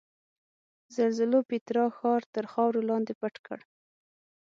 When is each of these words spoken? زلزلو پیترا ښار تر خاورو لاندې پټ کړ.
زلزلو 0.95 1.39
پیترا 1.49 1.85
ښار 1.97 2.21
تر 2.35 2.45
خاورو 2.51 2.87
لاندې 2.89 3.13
پټ 3.21 3.35
کړ. 3.45 3.59